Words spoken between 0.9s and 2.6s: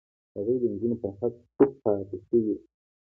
پر حق چوپ پاتې شول.